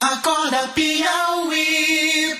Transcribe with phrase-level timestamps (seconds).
[0.00, 2.36] Acorda Piauí.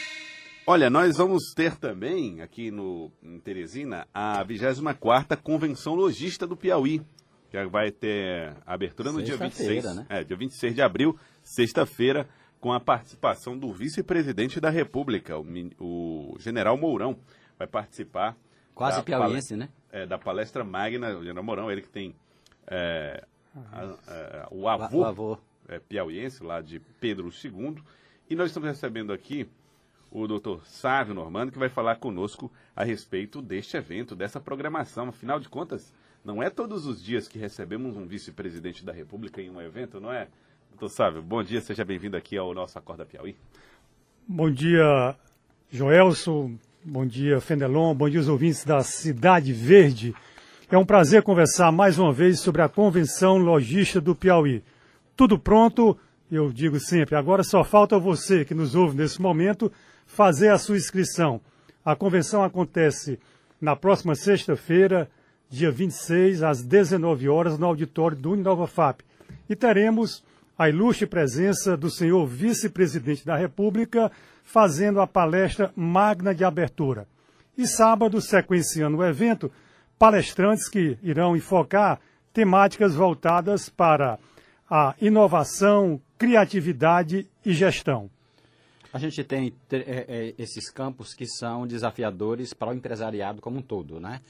[0.67, 7.01] Olha, nós vamos ter também aqui no em Teresina a 24ª Convenção Logista do Piauí,
[7.51, 10.07] que vai ter abertura no dia 26, né?
[10.09, 12.29] é, dia 26 de abril, sexta-feira,
[12.61, 15.45] com a participação do vice-presidente da República, o,
[15.79, 17.17] o General Mourão,
[17.59, 18.37] vai participar
[18.75, 19.69] Quase da piauiense, né?
[19.91, 22.15] é, da palestra magna, o General Mourão, ele que tem
[22.67, 23.25] é,
[23.73, 25.39] a- a- o O avô, avô.
[25.69, 27.77] É, piauiense, lá de Pedro II.
[28.29, 29.49] E nós estamos recebendo aqui
[30.11, 35.09] o doutor Sávio Normando, que vai falar conosco a respeito deste evento, dessa programação.
[35.09, 35.93] Afinal de contas,
[36.25, 40.13] não é todos os dias que recebemos um vice-presidente da República em um evento, não
[40.13, 40.29] é?
[40.71, 43.37] Doutor Sávio, bom dia, seja bem-vindo aqui ao nosso Acorda Piauí.
[44.27, 45.15] Bom dia,
[45.71, 46.59] Joelson.
[46.85, 47.95] Bom dia, Fenelon.
[47.95, 50.15] Bom dia, os ouvintes da Cidade Verde.
[50.71, 54.63] É um prazer conversar mais uma vez sobre a Convenção Logista do Piauí.
[55.17, 55.97] Tudo pronto,
[56.31, 57.17] eu digo sempre.
[57.17, 59.73] Agora só falta você que nos ouve nesse momento
[60.05, 61.41] fazer a sua inscrição.
[61.83, 63.19] A convenção acontece
[63.59, 65.09] na próxima sexta-feira,
[65.49, 69.01] dia 26, às 19 horas, no auditório do Uninova FAP.
[69.49, 70.23] E teremos
[70.59, 74.13] a ilustre presença do senhor vice-presidente da República
[74.45, 77.07] fazendo a palestra magna de abertura.
[77.57, 79.51] E sábado, sequenciando o evento,
[79.99, 82.01] palestrantes que irão enfocar
[82.35, 84.19] temáticas voltadas para
[84.69, 88.11] a inovação, criatividade e gestão.
[88.93, 93.63] A gente tem é, é, esses campos que são desafiadores para o empresariado como um
[93.63, 94.21] todo, né?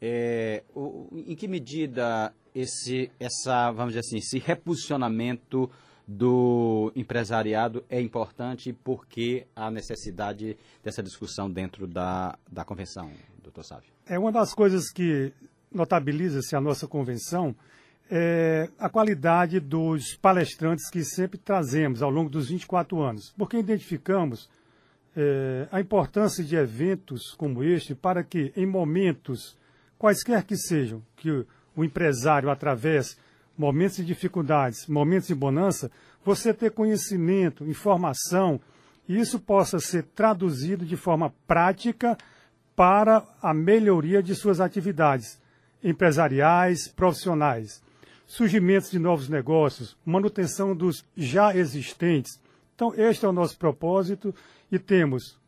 [0.00, 5.70] É, o- em que medida esse, essa, vamos dizer assim, esse reposicionamento
[6.06, 13.10] do empresariado é importante e por que a necessidade dessa discussão dentro da, da convenção,
[13.42, 13.90] doutor Sávio?
[14.06, 15.32] É uma das coisas que
[15.70, 17.54] notabiliza-se a nossa convenção
[18.14, 24.50] é a qualidade dos palestrantes que sempre trazemos ao longo dos 24 anos, porque identificamos
[25.16, 29.56] é, a importância de eventos como este para que, em momentos
[29.98, 31.30] quaisquer que sejam, que
[31.74, 33.16] o, empresário atravesse
[33.56, 35.90] momentos de dificuldades, momentos de bonança,
[36.22, 38.60] você ter conhecimento, informação,
[39.08, 42.14] e isso possa ser traduzido de forma prática
[42.76, 45.40] para a melhoria de suas atividades
[45.82, 47.82] empresariais, profissionais,
[48.32, 52.40] surgimentos de novos negócios, manutenção dos já existentes.
[52.74, 54.34] Então, este é o nosso propósito
[54.70, 55.38] e temos,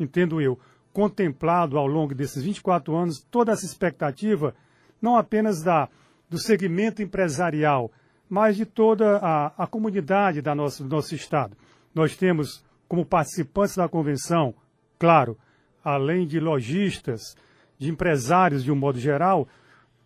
[0.00, 0.58] entendo eu,
[0.94, 4.54] contemplado ao longo desses 24 anos toda essa expectativa,
[5.00, 5.90] não apenas da,
[6.30, 7.92] do segmento empresarial,
[8.30, 11.54] mas de toda a, a comunidade da nossa, do nosso Estado.
[11.94, 14.54] Nós temos como participantes da convenção,
[14.98, 15.36] claro,
[15.84, 17.36] além de lojistas,
[17.78, 19.46] de empresários de um modo geral,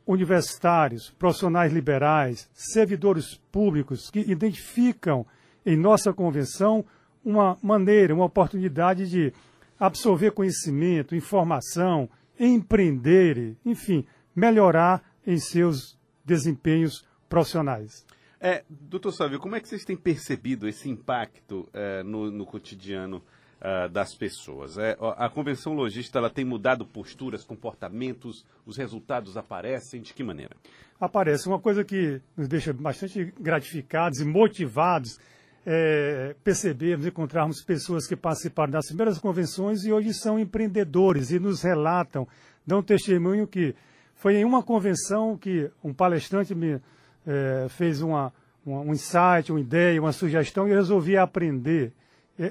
[0.07, 5.27] universitários, profissionais liberais, servidores públicos que identificam
[5.65, 6.85] em nossa convenção
[7.25, 9.33] uma maneira, uma oportunidade de
[9.79, 12.09] absorver conhecimento, informação,
[12.39, 18.07] empreender, enfim, melhorar em seus desempenhos profissionais.
[18.41, 23.23] É, doutor Sávio, como é que vocês têm percebido esse impacto é, no, no cotidiano
[23.61, 24.77] ah, das pessoas?
[24.79, 30.55] É, a convenção logista ela tem mudado posturas, comportamentos, os resultados aparecem de que maneira?
[30.99, 31.47] aparece.
[31.47, 35.19] Uma coisa que nos deixa bastante gratificados e motivados
[35.67, 41.61] é percebermos, encontrarmos pessoas que participaram das primeiras convenções e hoje são empreendedores e nos
[41.63, 42.27] relatam,
[42.67, 43.75] dão testemunho que
[44.15, 46.81] foi em uma convenção que um palestrante me
[47.27, 48.33] eh, fez uma,
[48.65, 51.93] uma- um insight, uma ideia, uma sugestão e eu resolvi aprender,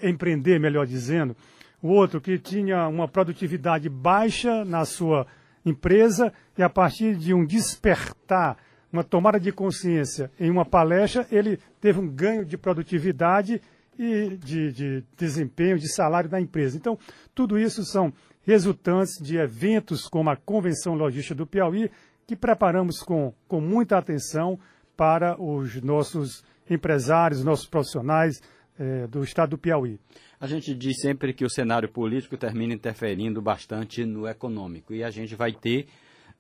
[0.04, 1.36] empreender, melhor dizendo.
[1.82, 5.28] O outro que tinha uma produtividade baixa na sua
[5.66, 8.58] empresa e a partir de um despertar,
[8.92, 13.62] uma tomada de consciência em uma palestra, ele teve um ganho de produtividade
[13.98, 16.78] e de, de desempenho, de salário da empresa.
[16.78, 16.98] Então,
[17.34, 18.14] tudo isso são
[18.44, 21.90] resultantes de eventos como a Convenção Logística do Piauí,
[22.28, 24.60] que preparamos com, com muita atenção
[24.96, 28.42] para os nossos empresários, nossos profissionais
[28.80, 30.00] eh, do estado do Piauí.
[30.40, 35.10] A gente diz sempre que o cenário político termina interferindo bastante no econômico e a
[35.10, 35.88] gente vai ter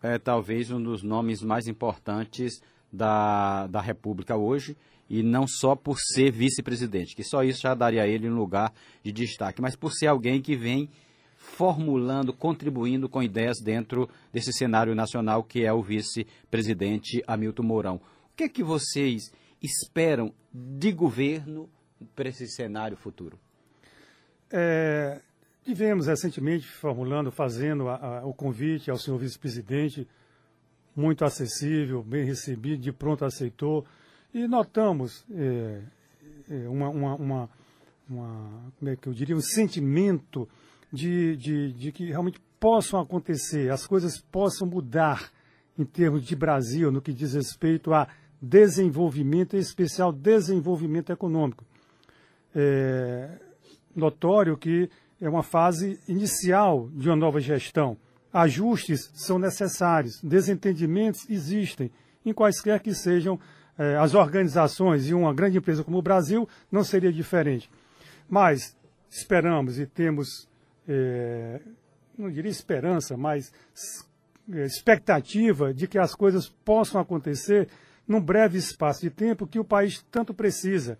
[0.03, 2.61] eh, talvez um dos nomes mais importantes
[2.91, 4.75] da, da República hoje
[5.09, 8.73] e não só por ser vice-presidente, que só isso já daria a ele um lugar
[9.03, 10.89] de destaque, mas por ser alguém que vem
[11.37, 17.95] formulando, contribuindo com ideias dentro desse cenário nacional que é o vice-presidente Hamilton Mourão.
[17.95, 19.31] O que é que vocês
[19.61, 21.69] esperam de governo
[22.15, 23.37] para esse cenário futuro?
[24.51, 25.21] É,
[25.63, 30.07] tivemos recentemente formulando, fazendo a- a- o convite ao senhor vice-presidente,
[30.95, 33.85] muito acessível, bem recebido, de pronto aceitou,
[34.33, 35.81] e notamos é,
[36.49, 37.49] é, uma, uma- uma-
[38.07, 40.47] uma, como é que eu diria, um sentimento
[40.93, 45.31] de, de, de que realmente possam acontecer, as coisas possam mudar
[45.77, 48.07] em termos de Brasil, no que diz respeito a
[48.41, 51.65] desenvolvimento, em especial desenvolvimento econômico.
[52.55, 53.45] É
[53.95, 54.89] notório que
[55.21, 57.97] é uma fase inicial de uma nova gestão.
[58.33, 61.89] Ajustes são necessários, desentendimentos existem,
[62.25, 63.39] em quaisquer que sejam
[63.77, 67.69] eh, as organizações e uma grande empresa como o Brasil, não seria diferente.
[68.27, 68.75] Mas
[69.09, 70.49] esperamos e temos,
[70.87, 71.61] eh,
[72.17, 73.53] não diria esperança, mas
[74.51, 77.69] eh, expectativa de que as coisas possam acontecer
[78.05, 80.99] num breve espaço de tempo que o país tanto precisa.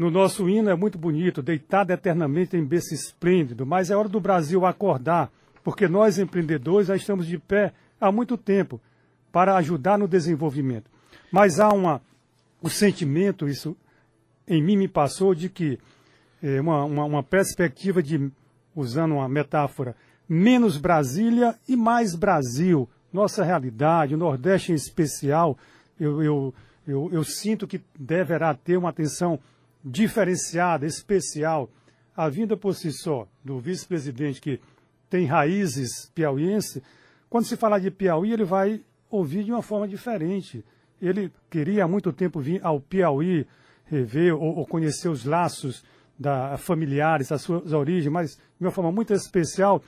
[0.00, 4.18] No nosso hino é muito bonito, deitado eternamente em berço esplêndido, mas é hora do
[4.18, 5.30] Brasil acordar,
[5.62, 8.80] porque nós empreendedores já estamos de pé há muito tempo
[9.30, 10.90] para ajudar no desenvolvimento.
[11.30, 12.00] Mas há uma,
[12.62, 13.76] o sentimento, isso
[14.48, 15.78] em mim me passou, de que
[16.42, 18.32] é, uma, uma, uma perspectiva de,
[18.74, 19.94] usando uma metáfora,
[20.26, 22.88] menos Brasília e mais Brasil.
[23.12, 25.58] Nossa realidade, o Nordeste em especial,
[26.00, 26.54] eu, eu,
[26.88, 29.38] eu, eu sinto que deverá ter uma atenção
[29.84, 31.70] diferenciada, especial,
[32.16, 34.60] a vinda por si só do vice-presidente que
[35.08, 36.82] tem raízes piauiense,
[37.30, 40.64] quando se falar de Piauí, ele vai ouvir de uma forma diferente.
[41.00, 43.46] Ele queria há muito tempo vir ao Piauí,
[43.84, 45.84] rever ou, ou conhecer os laços
[46.18, 49.80] da, familiares, as suas origens, mas de uma forma muito especial,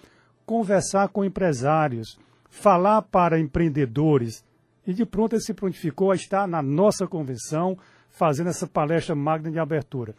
[0.47, 2.17] conversar com empresários,
[2.49, 4.45] falar para empreendedores.
[4.87, 7.77] E de pronto ele se prontificou a estar na nossa convenção,
[8.13, 10.15] fazendo essa palestra magna de abertura.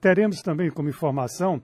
[0.00, 1.62] Teremos também como informação,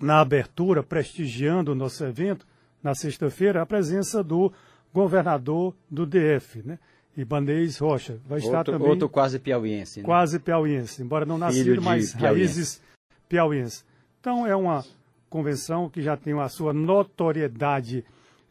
[0.00, 2.44] na abertura, prestigiando o nosso evento,
[2.82, 4.52] na sexta-feira, a presença do
[4.92, 6.78] governador do DF, né?
[7.16, 8.18] Ibanez Rocha.
[8.26, 8.88] Vai estar outro, também.
[8.88, 10.00] Outro quase piauiense.
[10.00, 10.04] Né?
[10.04, 12.16] Quase piauiense, embora não nascido, mas piauiense.
[12.16, 12.82] raízes
[13.28, 13.84] piauienses.
[14.20, 14.84] Então, é uma
[15.30, 18.04] convenção que já tem a sua notoriedade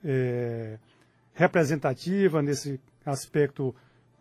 [0.03, 0.77] é,
[1.33, 3.75] representativa nesse aspecto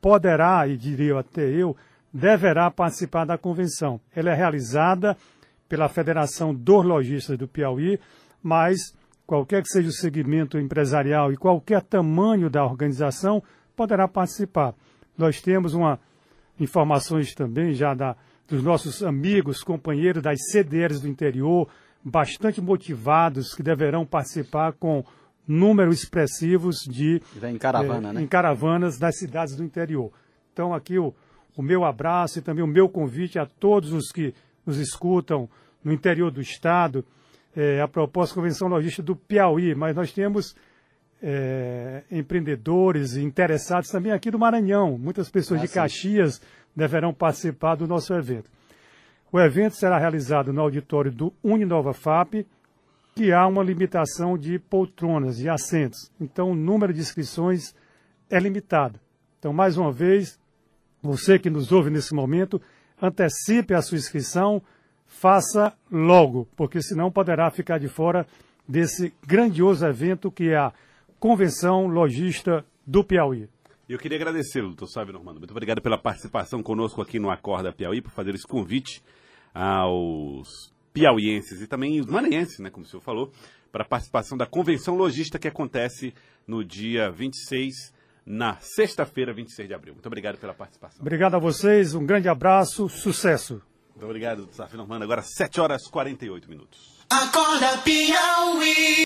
[0.00, 1.74] poderá, e diria até eu,
[2.12, 3.98] deverá participar da convenção.
[4.14, 5.16] Ela é realizada
[5.66, 7.98] pela Federação dos Lojistas do Piauí,
[8.42, 8.94] mas
[9.26, 13.42] qualquer que seja o segmento empresarial e qualquer tamanho da organização,
[13.74, 14.74] poderá participar.
[15.18, 15.98] Nós temos uma
[16.58, 18.16] informações também já da,
[18.48, 21.68] dos nossos amigos, companheiros das CDRs do interior,
[22.02, 25.04] bastante motivados, que deverão participar com
[25.46, 28.22] números expressivos de em, caravana, eh, né?
[28.22, 30.10] em caravanas das cidades do interior.
[30.52, 31.14] Então aqui o,
[31.56, 34.34] o meu abraço e também o meu convite a todos os que
[34.64, 35.48] nos escutam
[35.84, 37.04] no interior do estado,
[37.56, 40.54] é, a proposta Convenção Logística do Piauí, mas nós temos
[41.22, 44.98] é, empreendedores e interessados também aqui do Maranhão.
[44.98, 46.40] Muitas pessoas ah, de Caxias
[46.74, 48.50] deverão participar do nosso evento.
[49.32, 52.46] O evento será realizado no auditório do Uninova FAP,
[53.14, 56.12] que há uma limitação de poltronas, de assentos.
[56.20, 57.74] Então, o número de inscrições
[58.28, 59.00] é limitado.
[59.38, 60.38] Então, mais uma vez,
[61.02, 62.60] você que nos ouve nesse momento,
[63.00, 64.62] antecipe a sua inscrição
[65.06, 68.26] faça logo, porque senão poderá ficar de fora
[68.68, 70.72] desse grandioso evento que é a
[71.18, 73.48] Convenção Logista do Piauí.
[73.88, 75.38] Eu queria agradecê-lo, doutor Sávio Normando.
[75.38, 79.02] Muito obrigado pela participação conosco aqui no Acorda Piauí, por fazer esse convite
[79.54, 83.30] aos piauienses e também os maranhenses, né, como o senhor falou,
[83.70, 86.12] para a participação da Convenção Logista que acontece
[86.46, 87.94] no dia 26,
[88.24, 89.94] na sexta-feira, 26 de abril.
[89.94, 91.00] Muito obrigado pela participação.
[91.00, 93.62] Obrigado a vocês, um grande abraço, sucesso.
[93.96, 95.04] Muito obrigado, Safio Normando.
[95.04, 96.78] Agora 7 horas e 48 minutos.
[97.08, 98.86] Acorda Piauí.